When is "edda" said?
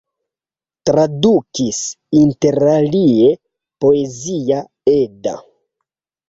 4.95-5.37